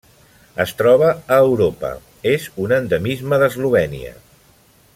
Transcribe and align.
Es 0.63 0.71
troba 0.79 1.09
a 1.35 1.37
Europa: 1.49 1.91
és 2.31 2.47
un 2.65 2.73
endemisme 2.79 3.41
d'Eslovènia. 3.45 4.15